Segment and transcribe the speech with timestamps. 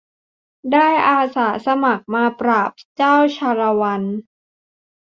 [0.73, 4.03] ได้อาสามาปราบเจ้าชาละวัน